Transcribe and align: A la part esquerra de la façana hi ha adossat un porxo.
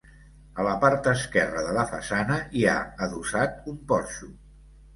A 0.61 0.63
la 0.67 0.71
part 0.83 1.09
esquerra 1.11 1.65
de 1.67 1.75
la 1.77 1.85
façana 1.93 2.39
hi 2.61 2.65
ha 2.73 2.75
adossat 3.09 3.71
un 3.77 3.81
porxo. 3.95 4.35